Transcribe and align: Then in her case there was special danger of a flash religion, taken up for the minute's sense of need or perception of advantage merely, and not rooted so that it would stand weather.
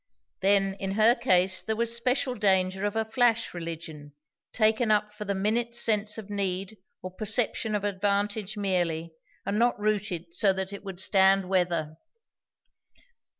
Then 0.39 0.73
in 0.79 0.93
her 0.93 1.13
case 1.13 1.61
there 1.61 1.75
was 1.75 1.95
special 1.95 2.33
danger 2.33 2.85
of 2.87 2.95
a 2.95 3.05
flash 3.05 3.53
religion, 3.53 4.13
taken 4.51 4.89
up 4.89 5.13
for 5.13 5.25
the 5.25 5.35
minute's 5.35 5.79
sense 5.79 6.17
of 6.17 6.27
need 6.27 6.79
or 7.03 7.11
perception 7.11 7.75
of 7.75 7.83
advantage 7.83 8.57
merely, 8.57 9.13
and 9.45 9.59
not 9.59 9.79
rooted 9.79 10.33
so 10.33 10.53
that 10.53 10.73
it 10.73 10.83
would 10.83 10.99
stand 10.99 11.47
weather. 11.49 11.97